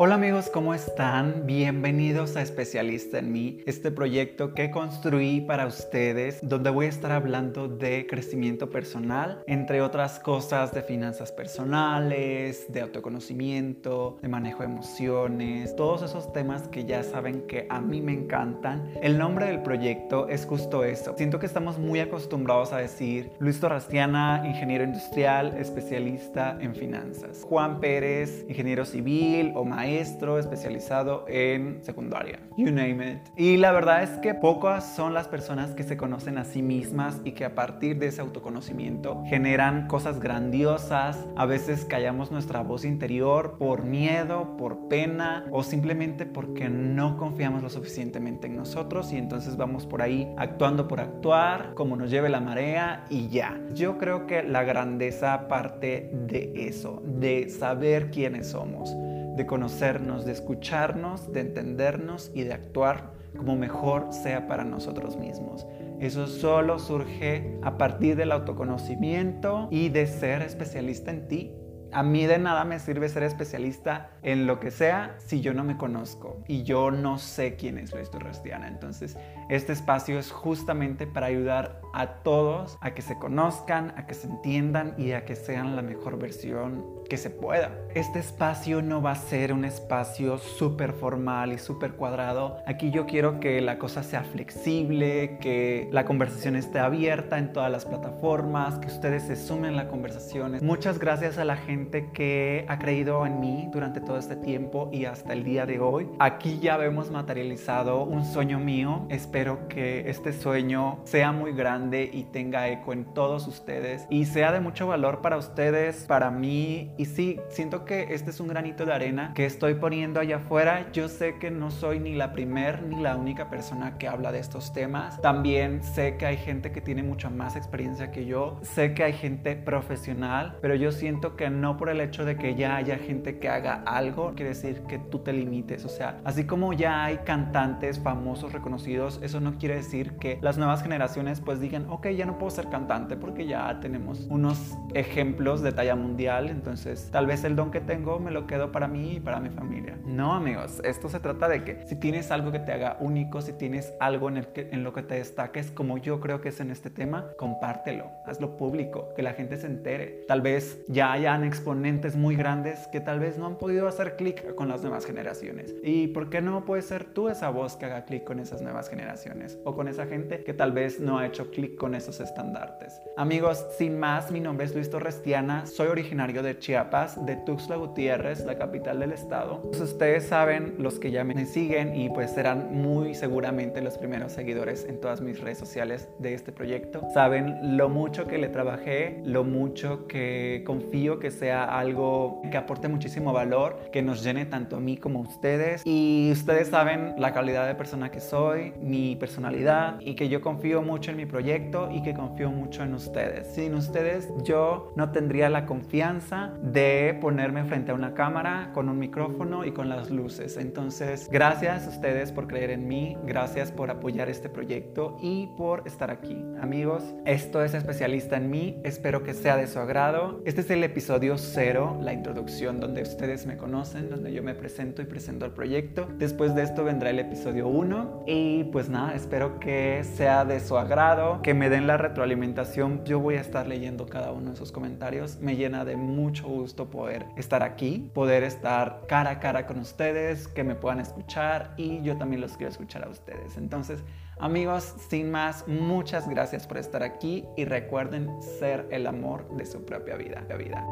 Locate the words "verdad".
33.72-34.02